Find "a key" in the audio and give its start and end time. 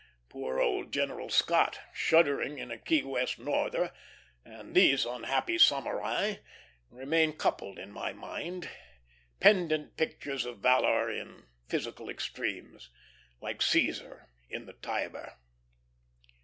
2.71-3.03